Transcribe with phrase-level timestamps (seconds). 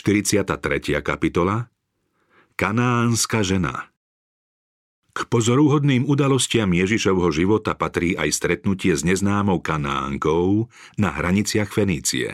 [0.00, 0.96] 43.
[1.04, 1.68] kapitola
[2.56, 3.92] Kanánska žena
[5.12, 12.32] K pozorúhodným udalostiam Ježišovho života patrí aj stretnutie s neznámou Kanánkou na hraniciach Fenície.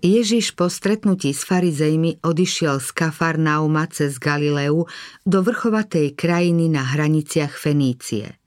[0.00, 4.88] Ježiš po stretnutí s farizejmi odišiel z Kafarnauma cez Galileu
[5.28, 8.32] do vrchovatej krajiny na hraniciach Fenície–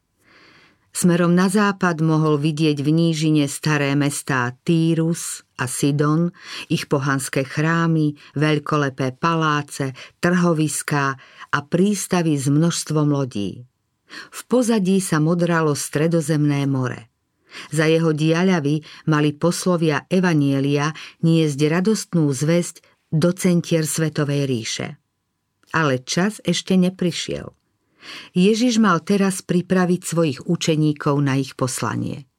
[0.90, 6.34] Smerom na západ mohol vidieť v nížine staré mestá Týrus a Sidon,
[6.68, 11.16] ich pohanské chrámy, veľkolepé paláce, trhoviská
[11.54, 13.70] a prístavy s množstvom lodí.
[14.10, 17.10] V pozadí sa modralo stredozemné more.
[17.70, 24.88] Za jeho diaľavy mali poslovia Evanielia niesť radostnú zväzť do centier Svetovej ríše.
[25.70, 27.59] Ale čas ešte neprišiel.
[28.34, 32.30] Ježiš mal teraz pripraviť svojich učeníkov na ich poslanie.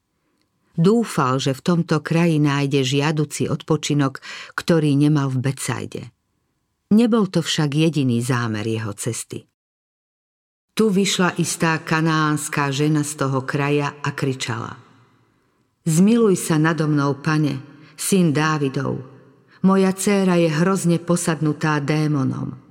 [0.81, 4.25] Dúfal, že v tomto kraji nájde žiaduci odpočinok,
[4.57, 6.03] ktorý nemal v Becajde.
[6.91, 9.45] Nebol to však jediný zámer jeho cesty.
[10.75, 14.81] Tu vyšla istá kanánska žena z toho kraja a kričala.
[15.85, 17.61] Zmiluj sa nado mnou, pane,
[18.01, 19.05] syn Dávidov.
[19.61, 22.70] Moja dcéra je hrozne posadnutá démonom.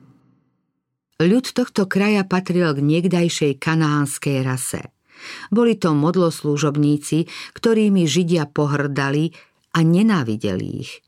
[1.19, 4.95] Ľud tohto kraja patril k niekdajšej kanánskej rase.
[5.51, 9.35] Boli to modloslúžobníci, ktorými Židia pohrdali
[9.75, 11.03] a nenávideli ich.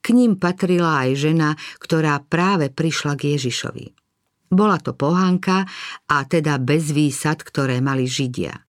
[0.00, 3.92] K ním patrila aj žena, ktorá práve prišla k Ježišovi.
[4.48, 5.68] Bola to pohanka
[6.08, 8.64] a teda bez výsad, ktoré mali Židia.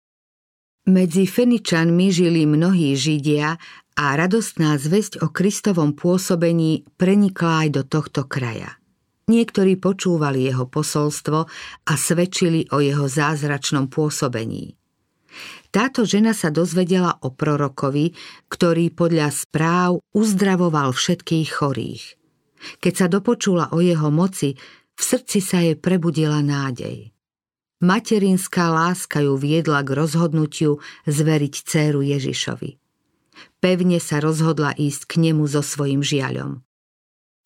[0.86, 3.58] Medzi Feničanmi žili mnohí Židia
[3.98, 8.80] a radostná zväzť o Kristovom pôsobení prenikla aj do tohto kraja.
[9.31, 11.39] Niektorí počúvali jeho posolstvo
[11.86, 14.75] a svedčili o jeho zázračnom pôsobení.
[15.70, 18.11] Táto žena sa dozvedela o prorokovi,
[18.51, 22.19] ktorý podľa správ uzdravoval všetkých chorých.
[22.83, 24.58] Keď sa dopočula o jeho moci,
[24.98, 27.14] v srdci sa jej prebudila nádej.
[27.81, 32.77] Materinská láska ju viedla k rozhodnutiu zveriť dceru Ježišovi.
[33.63, 36.61] Pevne sa rozhodla ísť k nemu so svojim žiaľom.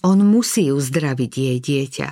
[0.05, 2.09] On musí uzdraviť jej dieťa.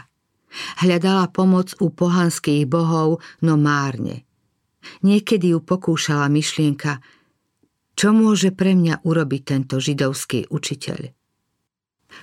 [0.81, 4.25] Hľadala pomoc u pohanských bohov, no márne.
[5.05, 7.05] Niekedy ju pokúšala myšlienka,
[7.93, 11.13] čo môže pre mňa urobiť tento židovský učiteľ.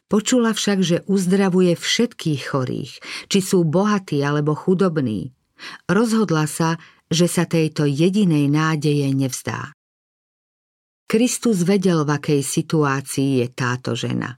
[0.06, 2.94] Počula však, že uzdravuje všetkých chorých,
[3.30, 5.34] či sú bohatí alebo chudobní.
[5.90, 6.78] Rozhodla sa,
[7.10, 9.74] že sa tejto jedinej nádeje nevzdá.
[11.10, 14.38] Kristus vedel, v akej situácii je táto žena.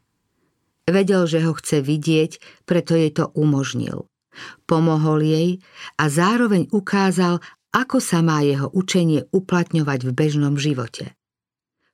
[0.90, 4.09] Vedel, že ho chce vidieť, preto jej to umožnil.
[4.66, 5.50] Pomohol jej
[6.00, 11.16] a zároveň ukázal, ako sa má jeho učenie uplatňovať v bežnom živote.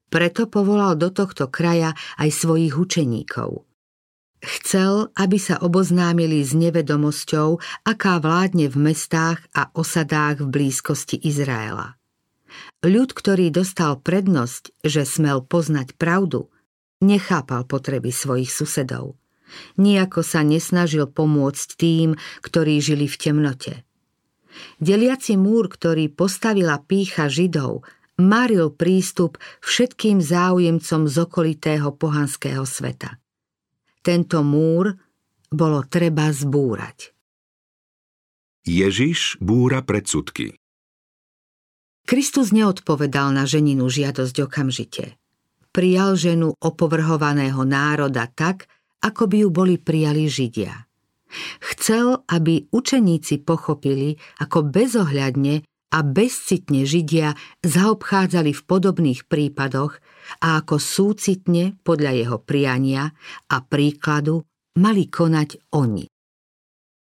[0.08, 3.68] Preto povolal do tohto kraja aj svojich učeníkov.
[4.38, 11.98] Chcel, aby sa oboznámili s nevedomosťou, aká vládne v mestách a osadách v blízkosti Izraela.
[12.86, 16.54] Ľud, ktorý dostal prednosť, že smel poznať pravdu,
[16.98, 19.18] Nechápal potreby svojich susedov.
[19.78, 22.10] Nijako sa nesnažil pomôcť tým,
[22.44, 23.74] ktorí žili v temnote.
[24.82, 27.86] Deliaci múr, ktorý postavila pícha Židov,
[28.18, 33.22] maril prístup všetkým záujemcom z okolitého pohanského sveta.
[34.02, 34.98] Tento múr
[35.54, 37.14] bolo treba zbúrať.
[38.68, 40.60] Ježiš búra predsudky
[42.08, 45.16] Kristus neodpovedal na ženinu žiadosť okamžite
[45.78, 48.66] prijal ženu opovrhovaného národa tak,
[49.06, 50.74] ako by ju boli prijali Židia.
[51.62, 55.62] Chcel, aby učeníci pochopili, ako bezohľadne
[55.94, 60.02] a bezcitne Židia zaobchádzali v podobných prípadoch
[60.42, 63.14] a ako súcitne, podľa jeho priania
[63.54, 64.42] a príkladu,
[64.82, 66.10] mali konať oni.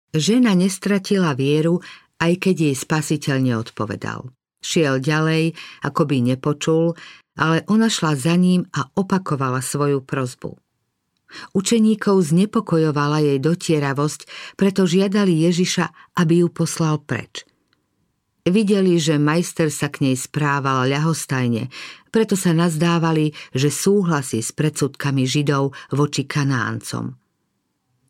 [0.10, 1.78] Žena nestratila vieru,
[2.18, 4.32] aj keď jej spasiteľ neodpovedal.
[4.64, 5.54] Šiel ďalej,
[5.86, 6.98] ako by nepočul,
[7.36, 10.56] ale ona šla za ním a opakovala svoju prozbu.
[11.52, 14.20] Učeníkov znepokojovala jej dotieravosť,
[14.56, 17.44] preto žiadali Ježiša, aby ju poslal preč.
[18.46, 21.74] Videli, že majster sa k nej správal ľahostajne,
[22.14, 27.18] preto sa nazdávali, že súhlasí s predsudkami Židov voči Kanáncom.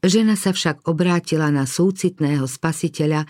[0.06, 3.26] Žena sa však obrátila na súcitného spasiteľa,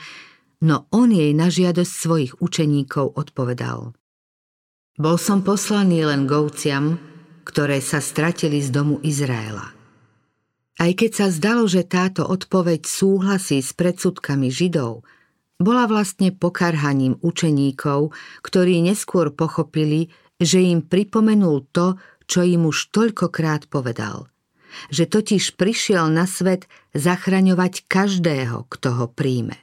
[0.65, 3.95] no on jej na žiadosť svojich učeníkov odpovedal.
[4.95, 6.95] Bol som poslaný len govciam,
[7.43, 9.75] ktoré sa stratili z domu Izraela.
[10.75, 15.03] Aj keď sa zdalo, že táto odpoveď súhlasí s predsudkami Židov,
[15.59, 21.95] bola vlastne pokarhaním učeníkov, ktorí neskôr pochopili, že im pripomenul to,
[22.27, 24.27] čo im už toľkokrát povedal.
[24.91, 29.55] že totiž prišiel na svet zachraňovať každého, kto ho príjme.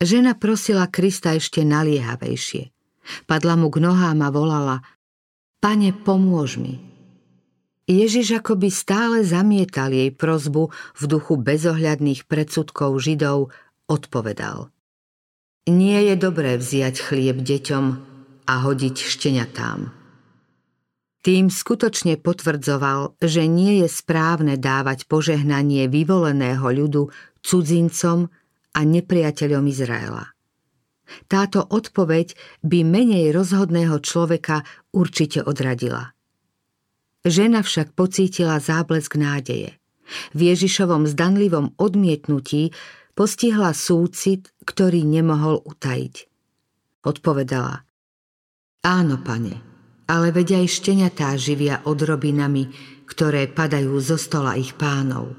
[0.00, 2.72] Žena prosila Krista ešte naliehavejšie.
[3.28, 4.76] Padla mu k nohám a volala
[5.60, 6.80] Pane, pomôž mi.
[7.90, 13.50] Ježiš akoby stále zamietal jej prozbu v duchu bezohľadných predsudkov Židov,
[13.90, 14.70] odpovedal.
[15.68, 17.84] Nie je dobré vziať chlieb deťom
[18.46, 19.90] a hodiť šteniatám.
[21.20, 27.12] Tým skutočne potvrdzoval, že nie je správne dávať požehnanie vyvoleného ľudu
[27.44, 28.32] cudzincom
[28.72, 30.32] a nepriateľom Izraela.
[31.26, 34.62] Táto odpoveď by menej rozhodného človeka
[34.94, 36.14] určite odradila.
[37.26, 39.76] Žena však pocítila záblesk nádeje.
[40.32, 42.72] V Ježišovom zdanlivom odmietnutí
[43.14, 46.14] postihla súcit, ktorý nemohol utajiť.
[47.04, 47.84] Odpovedala.
[48.80, 49.60] Áno, pane,
[50.08, 52.72] ale veď aj šteniatá živia odrobinami,
[53.04, 55.36] ktoré padajú zo stola ich pánov.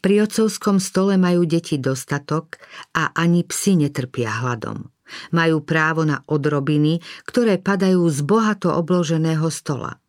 [0.00, 2.56] Pri otcovskom stole majú deti dostatok
[2.96, 4.88] a ani psi netrpia hladom.
[5.36, 10.00] Majú právo na odrobiny, ktoré padajú z bohato obloženého stola.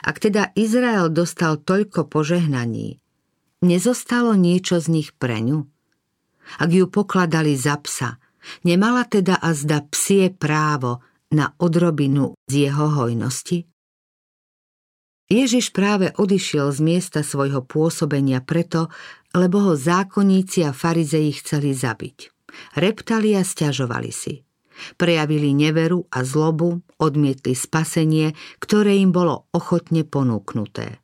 [0.00, 3.02] Ak teda Izrael dostal toľko požehnaní,
[3.60, 5.66] nezostalo niečo z nich pre ňu?
[6.62, 8.16] Ak ju pokladali za psa,
[8.64, 13.66] nemala teda a zda psie právo na odrobinu z jeho hojnosti?
[15.30, 18.90] Ježiš práve odišiel z miesta svojho pôsobenia preto,
[19.30, 22.34] lebo ho zákonníci a farizeji chceli zabiť.
[22.74, 24.42] Reptali a stiažovali si.
[24.98, 30.98] Prejavili neveru a zlobu, odmietli spasenie, ktoré im bolo ochotne ponúknuté.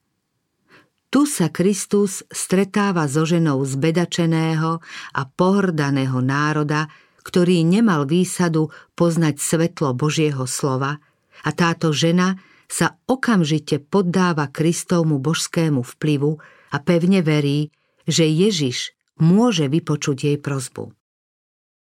[1.07, 4.83] Tu sa Kristus stretáva so ženou zbedačeného
[5.15, 6.91] a pohrdaného národa,
[7.23, 10.99] ktorý nemal výsadu poznať svetlo Božieho slova
[11.47, 12.35] a táto žena
[12.67, 16.39] sa okamžite poddáva Kristovmu božskému vplyvu
[16.75, 17.71] a pevne verí,
[18.07, 20.93] že Ježiš môže vypočuť jej prozbu.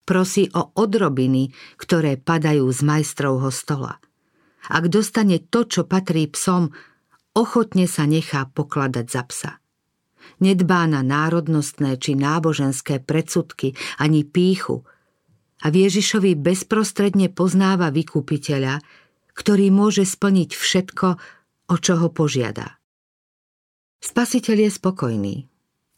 [0.05, 1.49] Prosí o odrobiny,
[1.81, 3.97] ktoré padajú z majstrovho stola.
[4.69, 6.69] Ak dostane to, čo patrí psom,
[7.33, 9.51] ochotne sa nechá pokladať za psa.
[10.41, 14.85] Nedbá na národnostné či náboženské predsudky ani píchu
[15.61, 18.81] a Ježišovi bezprostredne poznáva vykupiteľa,
[19.35, 21.07] ktorý môže splniť všetko,
[21.69, 22.79] o čo ho požiada.
[23.99, 25.35] Spasiteľ je spokojný.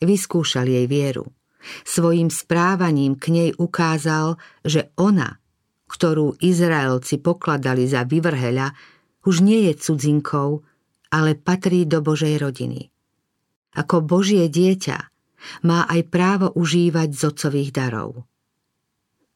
[0.01, 1.29] Vyskúšal jej vieru.
[1.83, 5.41] Svojím správaním k nej ukázal, že ona,
[5.91, 8.71] ktorú Izraelci pokladali za vyvrheľa,
[9.27, 10.63] už nie je cudzinkou,
[11.11, 12.87] ale patrí do Božej rodiny.
[13.75, 14.97] Ako Božie dieťa
[15.67, 17.21] má aj právo užívať z
[17.69, 18.25] darov.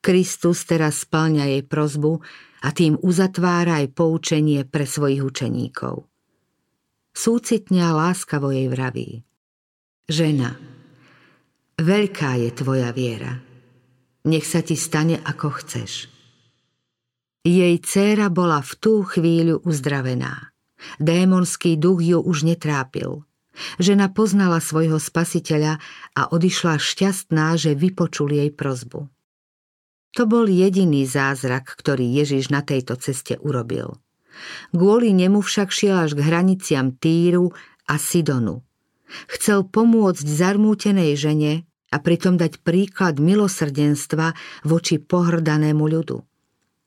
[0.02, 2.24] Kristus teraz splňa jej prozbu
[2.62, 6.06] a tým uzatvára aj poučenie pre svojich učeníkov.
[7.12, 9.26] Súcitne a láskavo jej vraví.
[10.08, 10.56] Žena,
[11.82, 13.42] veľká je tvoja viera.
[14.24, 16.08] Nech sa ti stane, ako chceš.
[17.42, 20.54] Jej dcéra bola v tú chvíľu uzdravená.
[21.02, 23.26] Démonský duch ju už netrápil.
[23.82, 25.82] Žena poznala svojho spasiteľa
[26.16, 29.10] a odišla šťastná, že vypočul jej prozbu.
[30.20, 33.96] To bol jediný zázrak, ktorý Ježiš na tejto ceste urobil.
[34.76, 37.56] Kvôli nemu však šiel až k hraniciam Týru
[37.88, 38.64] a Sidonu.
[39.28, 46.24] Chcel pomôcť zarmútenej žene a pritom dať príklad milosrdenstva voči pohrdanému ľudu.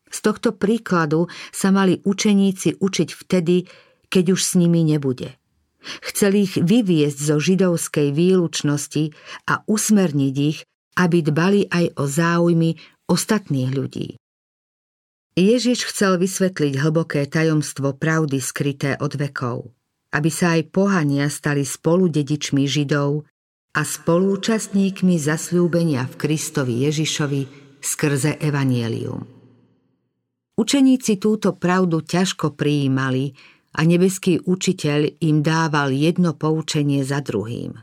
[0.09, 3.67] Z tohto príkladu sa mali učeníci učiť vtedy,
[4.09, 5.37] keď už s nimi nebude.
[6.01, 9.13] Chcel ich vyviesť zo židovskej výlučnosti
[9.45, 10.65] a usmerniť ich,
[10.97, 14.09] aby dbali aj o záujmy ostatných ľudí.
[15.35, 19.75] Ježiš chcel vysvetliť hlboké tajomstvo pravdy skryté od vekov,
[20.15, 23.27] aby sa aj pohania stali spolu dedičmi Židov
[23.75, 27.43] a spolúčastníkmi zasľúbenia v Kristovi Ježišovi
[27.83, 29.27] skrze Evanielium.
[30.55, 33.35] Učeníci túto pravdu ťažko prijímali
[33.75, 37.75] a nebeský učiteľ im dával jedno poučenie za druhým.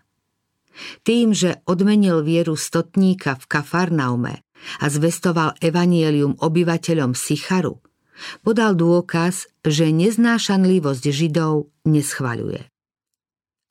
[1.03, 4.39] Tým, že odmenil vieru stotníka v Kafarnaume
[4.79, 7.81] a zvestoval evanielium obyvateľom Sicharu,
[8.45, 12.71] podal dôkaz, že neznášanlivosť Židov neschvaľuje.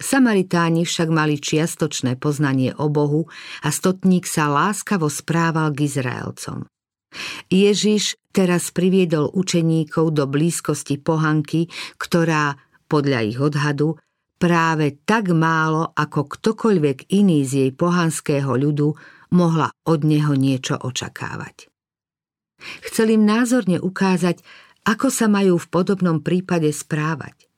[0.01, 3.29] Samaritáni však mali čiastočné poznanie o Bohu
[3.61, 6.65] a stotník sa láskavo správal k Izraelcom.
[7.53, 11.69] Ježiš teraz priviedol učeníkov do blízkosti pohanky,
[12.01, 12.57] ktorá,
[12.89, 14.01] podľa ich odhadu,
[14.41, 18.97] práve tak málo ako ktokoľvek iný z jej pohanského ľudu
[19.33, 21.71] mohla od neho niečo očakávať.
[22.85, 24.45] Chcel im názorne ukázať,
[24.85, 27.49] ako sa majú v podobnom prípade správať.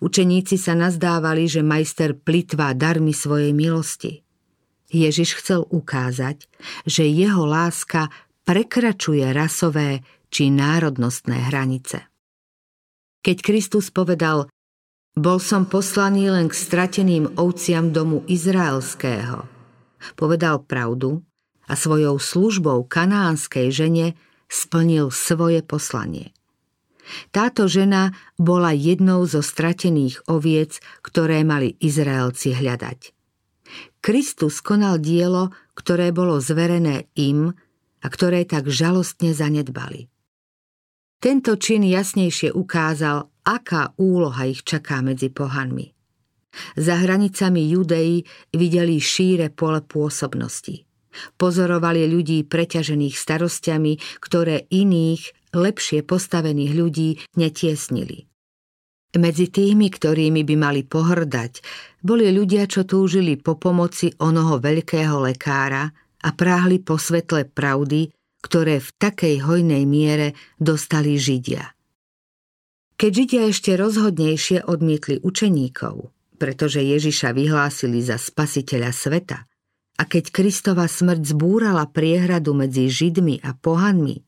[0.00, 4.24] Učeníci sa nazdávali, že majster plitvá darmi svojej milosti.
[4.88, 6.46] Ježiš chcel ukázať,
[6.86, 8.08] že jeho láska
[8.46, 12.06] prekračuje rasové či národnostné hranice.
[13.26, 14.46] Keď Kristus povedal,
[15.18, 19.55] bol som poslaný len k strateným ovciam domu izraelského,
[20.14, 21.22] povedal pravdu
[21.66, 24.06] a svojou službou kanánskej žene
[24.46, 26.30] splnil svoje poslanie.
[27.30, 33.14] Táto žena bola jednou zo stratených oviec, ktoré mali Izraelci hľadať.
[34.02, 37.50] Kristus konal dielo, ktoré bolo zverené im
[38.02, 40.06] a ktoré tak žalostne zanedbali.
[41.18, 45.95] Tento čin jasnejšie ukázal, aká úloha ich čaká medzi pohanmi.
[46.76, 50.86] Za hranicami Judei videli šíre pole pôsobnosti.
[51.40, 57.10] Pozorovali ľudí preťažených starostiami, ktoré iných, lepšie postavených ľudí
[57.40, 58.28] netiesnili.
[59.16, 61.52] Medzi tými, ktorými by mali pohrdať,
[62.04, 65.88] boli ľudia, čo túžili po pomoci onoho veľkého lekára
[66.20, 68.12] a práhli po svetle pravdy,
[68.44, 71.72] ktoré v takej hojnej miere dostali Židia.
[73.00, 79.38] Keď Židia ešte rozhodnejšie odmietli učeníkov, pretože Ježiša vyhlásili za spasiteľa sveta,
[79.96, 84.20] a keď Kristova smrť zbúrala priehradu medzi Židmi a pohanmi,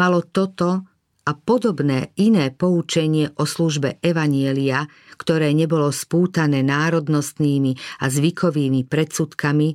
[0.00, 0.88] malo toto
[1.26, 4.88] a podobné iné poučenie o službe Evanielia,
[5.20, 9.68] ktoré nebolo spútané národnostnými a zvykovými predsudkami,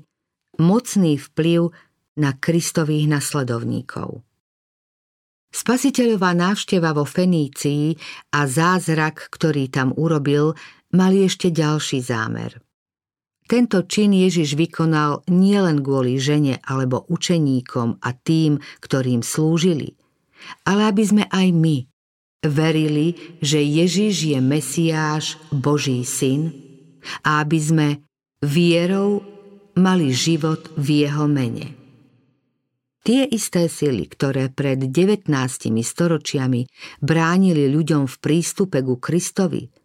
[0.57, 1.69] mocný vplyv
[2.17, 4.25] na Kristových nasledovníkov.
[5.51, 7.91] Spasiteľová návšteva vo Fenícii
[8.31, 10.55] a zázrak, ktorý tam urobil,
[10.91, 12.57] mali ešte ďalší zámer–
[13.51, 19.99] tento čin Ježiš vykonal nielen kvôli žene alebo učeníkom a tým, ktorým slúžili,
[20.63, 21.83] ale aby sme aj my
[22.47, 26.55] verili, že Ježiš je Mesiáš, Boží syn
[27.27, 27.87] a aby sme
[28.39, 29.19] vierou
[29.75, 31.75] mali život v jeho mene.
[33.03, 35.27] Tie isté sily, ktoré pred 19
[35.83, 36.71] storočiami
[37.03, 39.80] bránili ľuďom v prístupe ku Kristovi,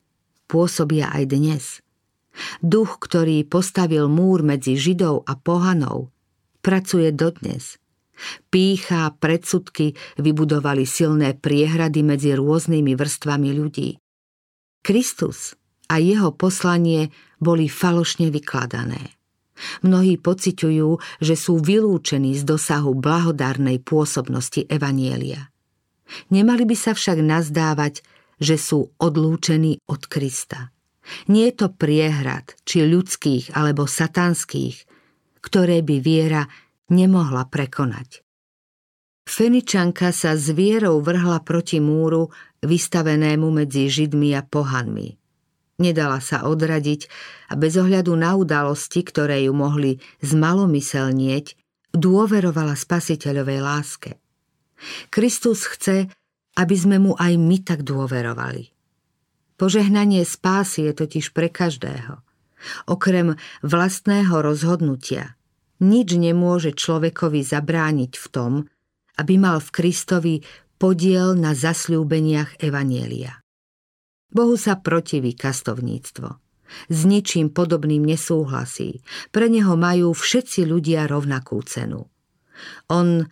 [0.49, 1.65] pôsobia aj dnes–
[2.61, 6.13] Duch, ktorý postavil múr medzi Židov a pohanou,
[6.61, 7.81] pracuje dodnes.
[8.49, 14.01] Pícha predsudky vybudovali silné priehrady medzi rôznymi vrstvami ľudí.
[14.81, 15.53] Kristus
[15.93, 19.13] a jeho poslanie boli falošne vykladané.
[19.85, 25.49] Mnohí pociťujú, že sú vylúčení z dosahu blahodárnej pôsobnosti Evanielia.
[26.29, 28.05] Nemali by sa však nazdávať,
[28.37, 30.73] že sú odlúčení od Krista.
[31.31, 34.77] Nie je to priehrad, či ľudských alebo satanských,
[35.39, 36.43] ktoré by viera
[36.91, 38.27] nemohla prekonať.
[39.27, 42.31] Feničanka sa s vierou vrhla proti múru,
[42.63, 45.19] vystavenému medzi Židmi a pohanmi.
[45.77, 47.11] Nedala sa odradiť
[47.53, 51.53] a bez ohľadu na udalosti, ktoré ju mohli zmalomyselnieť,
[51.93, 54.11] dôverovala spasiteľovej láske.
[55.13, 56.09] Kristus chce,
[56.57, 58.73] aby sme mu aj my tak dôverovali.
[59.57, 62.21] Požehnanie spásy je totiž pre každého.
[62.89, 65.37] Okrem vlastného rozhodnutia
[65.81, 68.53] nič nemôže človekovi zabrániť v tom,
[69.21, 70.35] aby mal v Kristovi
[70.77, 73.41] podiel na zasľúbeniach Evanielia.
[74.33, 76.29] Bohu sa protiví kastovníctvo.
[76.91, 79.01] S ničím podobným nesúhlasí.
[79.31, 82.11] Pre neho majú všetci ľudia rovnakú cenu.
[82.91, 83.25] On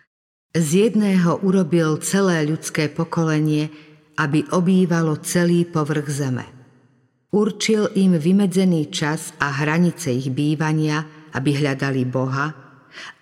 [0.55, 3.67] z jedného urobil celé ľudské pokolenie
[4.15, 6.45] aby obývalo celý povrch zeme.
[7.35, 12.47] Určil im vymedzený čas a hranice ich bývania, aby hľadali Boha,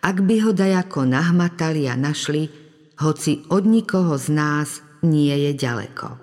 [0.06, 2.46] ak by ho dajako nahmatali a našli,
[3.02, 6.22] hoci od nikoho z nás nie je ďaleko.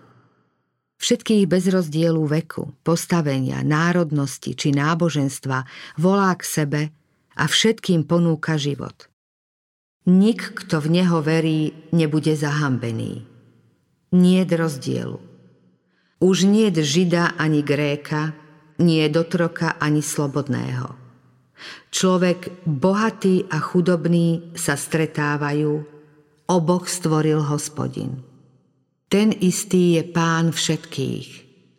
[1.03, 5.67] Všetkých bez rozdielu veku, postavenia, národnosti či náboženstva
[5.99, 6.81] volá k sebe
[7.35, 9.10] a všetkým ponúka život.
[10.09, 13.31] Nik, kto v neho verí, nebude zahambený
[14.11, 15.19] nie rozdielu.
[16.21, 18.35] Už nie žida ani gréka,
[18.83, 20.99] nie dotroka ani slobodného.
[21.93, 25.85] Človek bohatý a chudobný sa stretávajú,
[26.49, 28.25] oboch stvoril hospodin.
[29.11, 31.29] Ten istý je pán všetkých,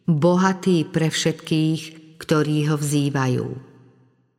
[0.05, 1.81] bohatý pre všetkých,
[2.21, 3.47] ktorí ho vzývajú.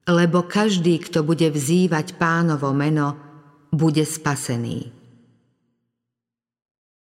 [0.03, 3.32] Lebo každý, kto bude vzývať pánovo meno,
[3.73, 5.02] bude spasený.